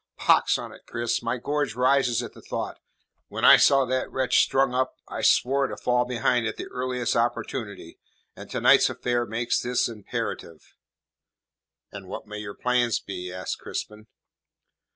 [0.17, 2.79] Pox on it, Cris, my gorge rises at the thought!
[3.27, 7.15] When I saw that wretch strung up, I swore to fall behind at the earliest
[7.15, 7.99] opportunity,
[8.35, 10.73] and to night's affair makes this imperative."
[11.91, 14.07] "And what may your plans be?" asked Crispin.